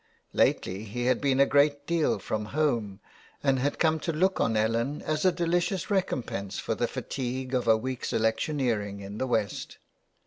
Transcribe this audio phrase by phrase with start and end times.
[0.33, 2.99] Lately he had been a great deal from home
[3.43, 7.67] and had come to look on Ellen as a delicious recompense for the fatigue of
[7.67, 9.77] a week's electioneering in the West.